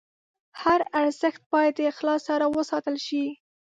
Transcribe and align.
هر 0.61 0.79
ارزښت 1.01 1.41
باید 1.53 1.73
د 1.77 1.81
اخلاص 1.93 2.21
سره 2.29 2.45
وساتل 2.55 2.95
شي. 3.07 3.25